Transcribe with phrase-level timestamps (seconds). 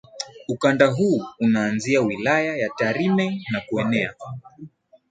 [0.47, 4.13] Ukanda huu unaanzia wilaya ya Tarime na kuenea